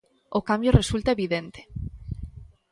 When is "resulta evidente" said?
0.79-1.61